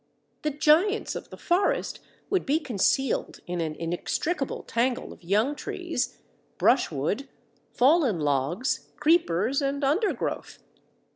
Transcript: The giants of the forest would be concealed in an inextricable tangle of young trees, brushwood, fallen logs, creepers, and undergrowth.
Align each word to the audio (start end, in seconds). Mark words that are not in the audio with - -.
The 0.41 0.49
giants 0.49 1.13
of 1.15 1.29
the 1.29 1.37
forest 1.37 1.99
would 2.31 2.43
be 2.43 2.59
concealed 2.59 3.39
in 3.45 3.61
an 3.61 3.75
inextricable 3.75 4.63
tangle 4.63 5.13
of 5.13 5.23
young 5.23 5.53
trees, 5.53 6.17
brushwood, 6.57 7.29
fallen 7.71 8.19
logs, 8.19 8.89
creepers, 8.97 9.61
and 9.61 9.83
undergrowth. 9.83 10.57